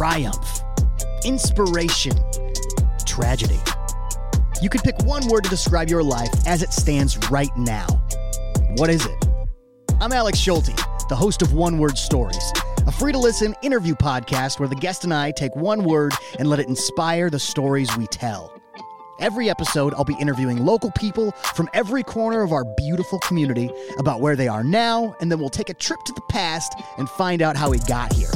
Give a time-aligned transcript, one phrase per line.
[0.00, 0.62] triumph,
[1.26, 2.16] inspiration,
[3.04, 3.60] tragedy.
[4.62, 7.86] You could pick one word to describe your life as it stands right now.
[8.76, 9.28] What is it?
[10.00, 10.74] I'm Alex Schulte,
[11.10, 12.50] the host of One Word Stories,
[12.86, 16.48] a free to listen interview podcast where the guest and I take one word and
[16.48, 18.58] let it inspire the stories we tell.
[19.18, 24.22] Every episode, I'll be interviewing local people from every corner of our beautiful community about
[24.22, 27.42] where they are now, and then we'll take a trip to the past and find
[27.42, 28.30] out how we got here.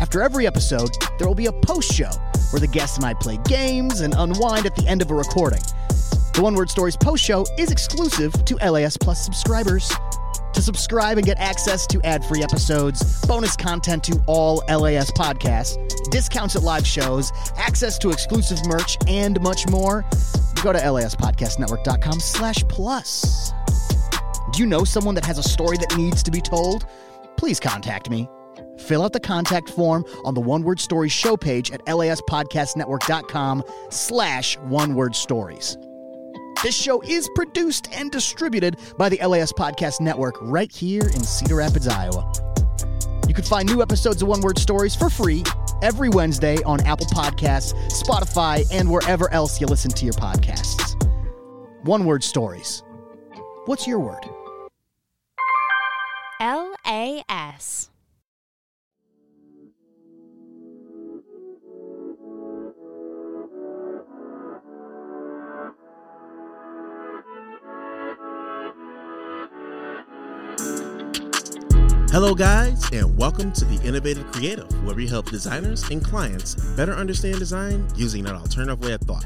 [0.00, 2.10] After every episode, there will be a post show
[2.50, 5.60] where the guests and I play games and unwind at the end of a recording.
[6.34, 9.92] The One Word Stories post show is exclusive to LAS Plus subscribers.
[10.54, 15.76] To subscribe and get access to ad free episodes, bonus content to all LAS podcasts,
[16.10, 20.04] discounts at live shows, access to exclusive merch, and much more,
[20.62, 23.52] go to laspodcastnetwork.com slash plus.
[24.52, 26.86] Do you know someone that has a story that needs to be told?
[27.36, 28.28] Please contact me.
[28.88, 34.56] Fill out the contact form on the One Word Stories show page at laspodcastnetwork.com slash
[34.60, 35.76] one word stories.
[36.62, 41.56] This show is produced and distributed by the LAS Podcast Network right here in Cedar
[41.56, 42.32] Rapids, Iowa.
[43.28, 45.44] You can find new episodes of One Word Stories for free
[45.82, 50.96] every Wednesday on Apple Podcasts, Spotify, and wherever else you listen to your podcasts.
[51.84, 52.82] One Word Stories.
[53.66, 54.24] What's your word?
[56.40, 57.90] LAS.
[72.20, 76.92] Hello, guys, and welcome to The Innovative Creative, where we help designers and clients better
[76.92, 79.24] understand design using an alternative way of thought.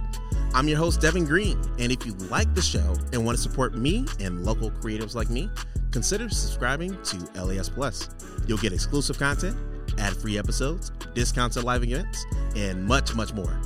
[0.52, 3.74] I'm your host, Devin Green, and if you like the show and want to support
[3.74, 5.48] me and local creatives like me,
[5.90, 8.10] consider subscribing to LAS Plus.
[8.46, 9.56] You'll get exclusive content,
[9.96, 12.26] ad-free episodes, discounts at live events,
[12.56, 13.58] and much, much more.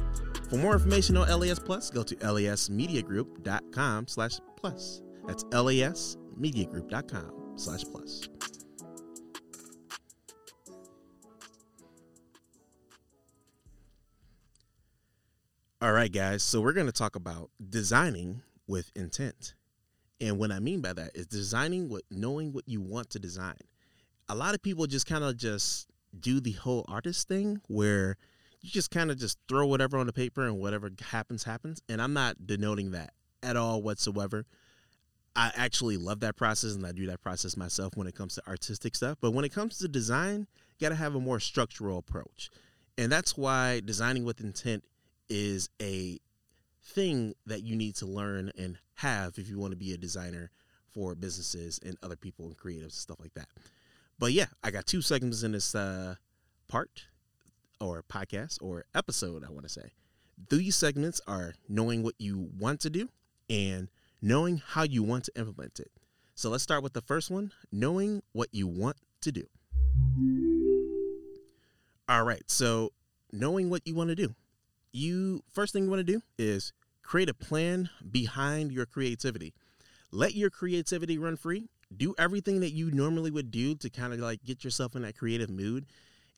[0.49, 5.03] For more information on LAS Plus, go to lasmediagroup.com slash plus.
[5.27, 8.29] That's lasmediagroup.com slash plus.
[15.83, 16.43] All right, guys.
[16.43, 19.53] So we're going to talk about designing with intent.
[20.23, 23.59] And what I mean by that is designing with knowing what you want to design.
[24.31, 25.87] A lot of people just kind of just
[26.19, 28.17] do the whole artist thing where
[28.63, 31.83] you just kind of just throw whatever on the paper and whatever happens happens.
[31.91, 33.13] And I'm not denoting that
[33.43, 34.47] at all whatsoever.
[35.37, 38.49] I actually love that process and I do that process myself when it comes to
[38.49, 39.19] artistic stuff.
[39.21, 40.47] But when it comes to design,
[40.79, 42.49] you got to have a more structural approach.
[42.97, 44.83] And that's why designing with intent
[45.29, 46.19] is a
[46.83, 50.51] thing that you need to learn and have if you want to be a designer
[50.93, 53.49] for businesses and other people and creatives and stuff like that.
[54.19, 56.15] But yeah, I got two segments in this uh,
[56.69, 57.07] part
[57.81, 59.93] or podcast or episode, I want to say.
[60.49, 63.09] These segments are knowing what you want to do
[63.51, 63.89] and
[64.23, 65.91] knowing how you want to implement it.
[66.35, 69.45] So let's start with the first one knowing what you want to do.
[72.09, 72.93] All right, so
[73.33, 74.35] knowing what you want to do
[74.97, 79.55] you first thing you want to do is create a plan behind your creativity.
[80.11, 81.69] Let your creativity run free.
[81.97, 85.17] Do everything that you normally would do to kind of like get yourself in that
[85.17, 85.87] creative mood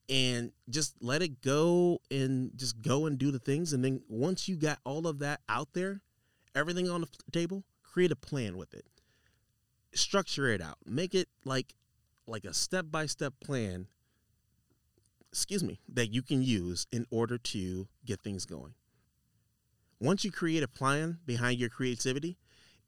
[0.08, 4.48] and just let it go and just go and do the things and then once
[4.48, 6.00] you got all of that out there,
[6.54, 8.84] everything on the table, create a plan with it.
[9.94, 10.76] Structure it out.
[10.84, 11.74] Make it like
[12.26, 13.86] like a step-by-step plan
[15.32, 18.74] excuse me, that you can use in order to get things going.
[20.00, 22.38] Once you create a plan behind your creativity,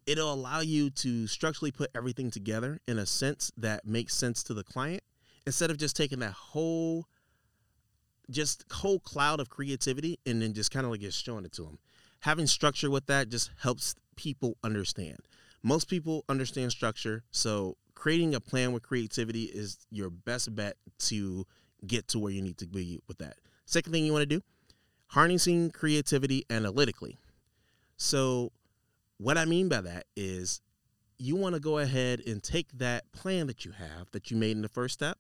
[0.07, 4.55] it'll allow you to structurally put everything together in a sense that makes sense to
[4.55, 5.03] the client
[5.47, 7.07] instead of just taking that whole
[8.31, 11.63] just whole cloud of creativity and then just kind of like just showing it to
[11.63, 11.79] them.
[12.21, 15.19] Having structure with that just helps people understand.
[15.63, 21.47] Most people understand structure, so creating a plan with creativity is your best bet to
[21.87, 23.37] get to where you need to be with that.
[23.65, 24.43] Second thing you want to do,
[25.09, 27.19] harnessing creativity analytically.
[27.97, 28.53] So,
[29.19, 30.61] what I mean by that is
[31.19, 34.57] you want to go ahead and take that plan that you have that you made
[34.57, 35.19] in the first step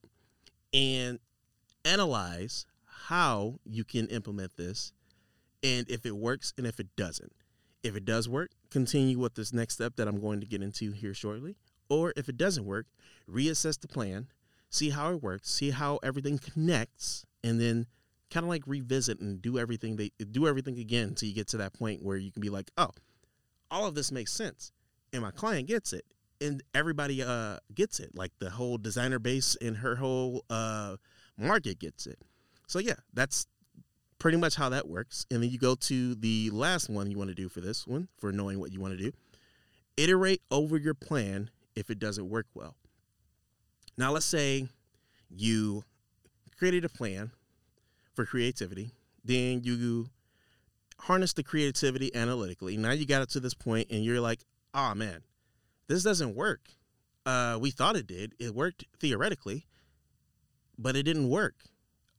[0.72, 1.18] and
[1.84, 4.92] analyze how you can implement this
[5.62, 7.32] and if it works and if it doesn't.
[7.82, 10.92] If it does work, continue with this next step that I'm going to get into
[10.92, 11.56] here shortly.
[11.88, 12.86] Or if it doesn't work,
[13.28, 14.28] reassess the plan
[14.70, 17.86] see how it works, see how everything connects, and then
[18.30, 21.56] kind of like revisit and do everything they do everything again until you get to
[21.56, 22.90] that point where you can be like, oh,
[23.70, 24.72] all of this makes sense,
[25.12, 26.04] and my client gets it,
[26.40, 30.96] and everybody uh gets it, like the whole designer base and her whole uh
[31.36, 32.18] market gets it.
[32.66, 33.46] So yeah, that's
[34.20, 35.26] pretty much how that works.
[35.30, 38.06] And then you go to the last one you want to do for this one,
[38.18, 39.12] for knowing what you want to do.
[39.96, 42.76] Iterate over your plan if it doesn't work well.
[44.00, 44.66] Now, let's say
[45.28, 45.84] you
[46.58, 47.32] created a plan
[48.14, 48.92] for creativity,
[49.22, 50.08] then you
[51.00, 52.78] harness the creativity analytically.
[52.78, 54.40] Now you got it to this point, and you're like,
[54.72, 55.20] oh man,
[55.86, 56.62] this doesn't work.
[57.26, 58.32] Uh, we thought it did.
[58.38, 59.66] It worked theoretically,
[60.78, 61.56] but it didn't work.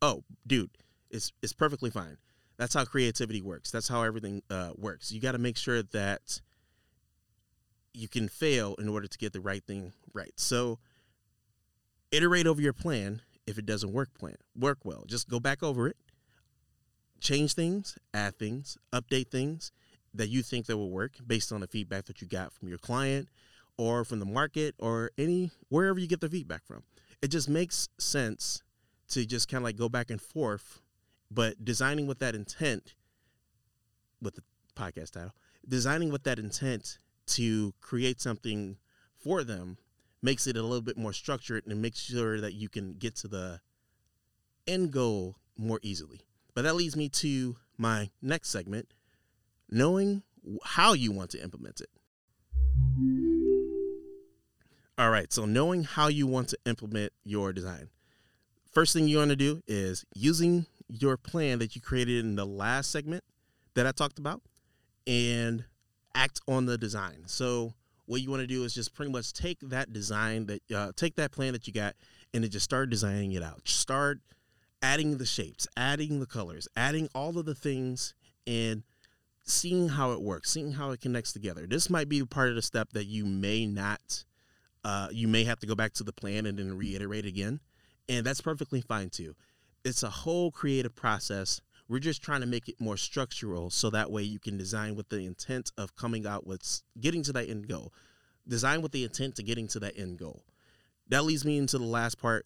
[0.04, 0.69] Oh, dude,
[1.10, 2.18] it's it's perfectly fine.
[2.57, 3.72] That's how creativity works.
[3.72, 5.12] That's how everything uh, works.
[5.12, 6.42] You got to make sure that
[7.92, 10.34] you can fail in order to get the right thing right.
[10.36, 10.77] So
[12.12, 15.04] iterate over your plan if it doesn't work plan work well.
[15.08, 15.98] Just go back over it,
[17.19, 19.72] change things, add things, update things
[20.13, 22.78] that you think that will work based on the feedback that you got from your
[22.78, 23.30] client
[23.78, 26.84] or from the market or any wherever you get the feedback from.
[27.22, 28.62] It just makes sense
[29.10, 30.81] to just kind of like go back and forth,
[31.30, 32.96] but designing with that intent
[34.22, 34.44] with the
[34.75, 35.34] podcast title,
[35.68, 36.98] designing with that intent
[37.28, 38.78] to create something
[39.18, 39.78] for them
[40.22, 43.28] makes it a little bit more structured and makes sure that you can get to
[43.28, 43.60] the
[44.68, 46.22] end goal more easily.
[46.54, 48.94] But that leads me to my next segment
[49.70, 50.24] knowing
[50.64, 51.90] how you want to implement it.
[54.98, 57.90] All right, so knowing how you want to implement your design.
[58.72, 62.46] First thing you want to do is using your plan that you created in the
[62.46, 63.24] last segment
[63.74, 64.42] that I talked about
[65.08, 65.64] and
[66.14, 67.24] act on the design.
[67.26, 67.74] So
[68.06, 71.15] what you want to do is just pretty much take that design that uh, take
[71.15, 71.95] that plan that you got
[72.33, 73.68] and then just start designing it out.
[73.68, 74.19] Start
[74.81, 78.13] adding the shapes, adding the colors, adding all of the things
[78.48, 78.83] and
[79.44, 81.65] seeing how it works, seeing how it connects together.
[81.68, 84.25] This might be part of the step that you may not
[84.83, 87.59] uh, you may have to go back to the plan and then reiterate again.
[88.09, 89.36] And that's perfectly fine too.
[89.83, 91.62] It's a whole creative process
[91.92, 95.10] we're just trying to make it more structural so that way you can design with
[95.10, 97.92] the intent of coming out with getting to that end goal.
[98.48, 100.42] Design with the intent to getting to that end goal.
[101.10, 102.46] That leads me into the last part,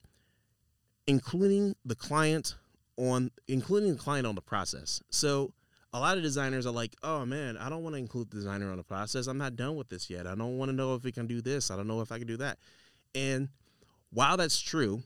[1.05, 2.55] including the client
[2.97, 4.99] on including the client on the process.
[5.11, 5.53] So
[5.93, 8.71] a lot of designers are like, oh man, I don't want to include the designer
[8.71, 9.27] on the process.
[9.27, 10.25] I'm not done with this yet.
[10.25, 11.69] I don't want to know if we can do this.
[11.69, 12.57] I don't know if I can do that.
[13.13, 13.49] And
[14.09, 15.03] while that's true,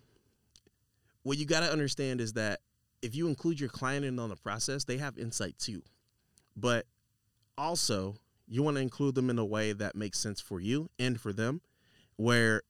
[1.23, 2.61] what you got to understand is that
[3.01, 5.81] if you include your client in on the process, they have insight too.
[6.55, 6.85] But
[7.57, 8.15] also,
[8.47, 11.31] you want to include them in a way that makes sense for you and for
[11.31, 11.61] them,
[12.15, 12.63] where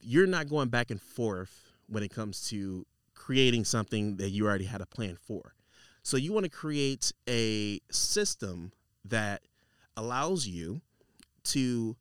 [0.00, 4.64] you're not going back and forth when it comes to creating something that you already
[4.64, 5.54] had a plan for.
[6.02, 8.72] So you want to create a system
[9.04, 9.42] that
[9.96, 10.80] allows you
[11.44, 11.96] to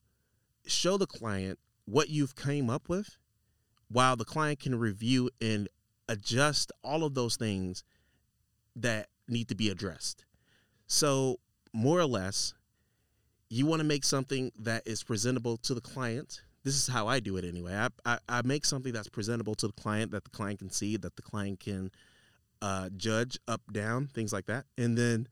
[0.66, 3.18] show the client what you've came up with
[3.90, 5.68] while the client can review and
[6.10, 7.84] adjust all of those things
[8.76, 10.26] that need to be addressed.
[10.88, 11.40] So,
[11.74, 12.54] more or less,
[13.50, 16.42] you want to make something that is presentable to the client.
[16.64, 17.76] This is how I do it anyway.
[17.76, 20.98] I, I, I make something that's presentable to the client that the client can see,
[20.98, 21.92] that the client can
[22.62, 24.66] uh, judge up, down, things like that.
[24.78, 25.28] And then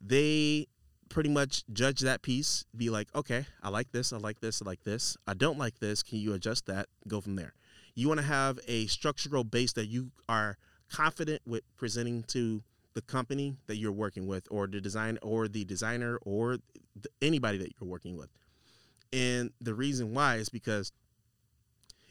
[0.00, 0.66] they
[1.08, 4.66] pretty much judge that piece, be like, okay, I like this, I like this, I
[4.66, 5.16] like this.
[5.26, 6.02] I don't like this.
[6.02, 6.88] Can you adjust that?
[7.06, 7.54] Go from there.
[7.96, 10.58] You want to have a structural base that you are
[10.92, 12.62] confident with presenting to
[12.94, 16.58] the company that you're working with or the design or the designer or
[17.20, 18.28] anybody that you're working with.
[19.12, 20.92] And the reason why is because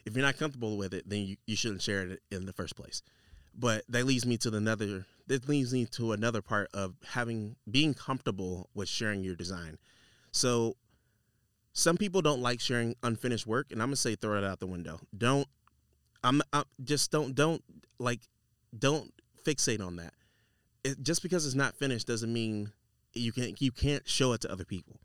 [0.04, 2.76] if you're not comfortable with it, then you, you shouldn't share it in the first
[2.76, 3.02] place.
[3.58, 7.94] But that leads me to another that leads me to another part of having being
[7.94, 9.78] comfortable with sharing your design.
[10.30, 10.76] So
[11.72, 14.66] some people don't like sharing unfinished work, and I'm gonna say throw it out the
[14.66, 15.00] window.
[15.16, 15.48] Don't
[16.22, 17.62] I'm, I'm just don't don't
[17.98, 18.20] like
[18.76, 19.12] don't
[19.44, 20.14] fixate on that.
[20.84, 22.72] It, just because it's not finished doesn't mean
[23.14, 24.96] you can't you can't show it to other people.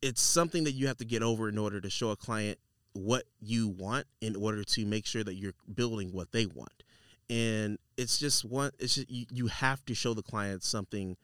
[0.00, 2.58] It's something that you have to get over in order to show a client
[2.92, 6.82] what you want in order to make sure that you're building what they want.
[7.30, 11.16] And it's just one it's just, you, you have to show the client something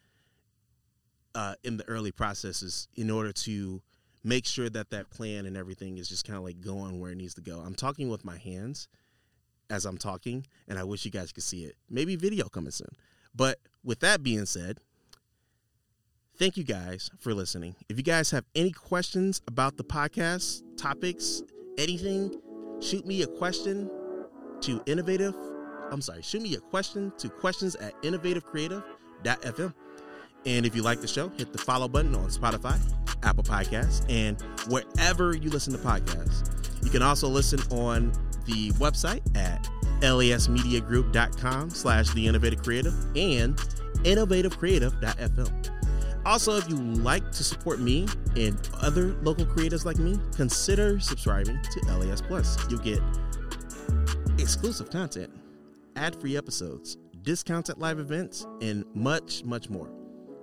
[1.34, 3.82] uh, in the early processes in order to
[4.24, 7.16] make sure that that plan and everything is just kind of like going where it
[7.16, 7.60] needs to go.
[7.60, 8.88] I'm talking with my hands
[9.70, 11.76] as I'm talking, and I wish you guys could see it.
[11.90, 12.88] Maybe video coming soon.
[13.34, 14.78] But with that being said,
[16.38, 17.76] thank you guys for listening.
[17.88, 21.42] If you guys have any questions about the podcast, topics,
[21.78, 22.40] anything,
[22.80, 23.90] shoot me a question
[24.62, 25.34] to innovative.
[25.90, 29.74] I'm sorry, shoot me a question to questions at innovativecreative.fm.
[30.46, 32.78] And if you like the show, hit the follow button on Spotify,
[33.24, 36.50] Apple Podcasts, and wherever you listen to podcasts.
[36.84, 38.12] You can also listen on
[38.46, 39.68] the website at
[40.00, 43.56] lasmediagroup.com slash the innovative creative and
[44.04, 45.70] innovativecreative.fm.
[46.26, 51.58] Also, if you like to support me and other local creators like me, consider subscribing
[51.62, 52.56] to LAS Plus.
[52.70, 53.00] You'll get
[54.38, 55.30] exclusive content,
[55.96, 59.90] ad-free episodes, discounts at live events, and much, much more.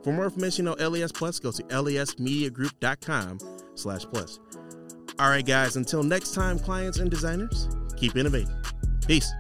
[0.04, 3.40] For more information on LAS Plus, go to lasmediagroup.com
[3.76, 4.40] slash plus.
[5.20, 8.56] All right, guys, until next time, clients and designers, keep innovating.
[9.08, 9.32] Peace.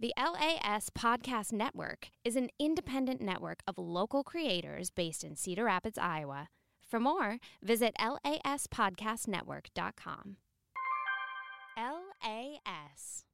[0.00, 5.98] The LAS Podcast Network is an independent network of local creators based in Cedar Rapids,
[5.98, 6.48] Iowa.
[6.88, 10.36] For more, visit laspodcastnetwork.com.
[11.76, 13.27] LAS.